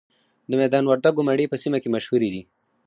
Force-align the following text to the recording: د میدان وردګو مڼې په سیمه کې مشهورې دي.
د 0.49 0.51
میدان 0.61 0.83
وردګو 0.87 1.21
مڼې 1.27 1.45
په 1.51 1.57
سیمه 1.63 1.77
کې 1.81 1.93
مشهورې 1.95 2.29
دي. 2.33 2.41